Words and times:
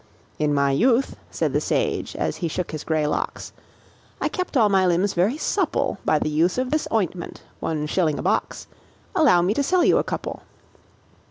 "In 0.39 0.51
my 0.51 0.71
youth," 0.71 1.15
said 1.29 1.53
the 1.53 1.61
sage, 1.61 2.15
as 2.15 2.37
he 2.37 2.47
shook 2.47 2.71
his 2.71 2.83
grey 2.83 3.05
locks, 3.05 3.53
"I 4.19 4.29
kept 4.29 4.57
all 4.57 4.67
my 4.67 4.83
limbs 4.87 5.13
very 5.13 5.37
supple 5.37 5.99
By 6.03 6.17
the 6.17 6.27
use 6.27 6.57
of 6.57 6.71
this 6.71 6.87
ointment 6.91 7.43
one 7.59 7.85
shilling 7.85 8.17
a 8.17 8.23
box 8.23 8.65
Allow 9.15 9.43
me 9.43 9.53
to 9.53 9.61
sell 9.61 9.83
you 9.85 9.99
a 9.99 10.03
couple?" 10.03 10.41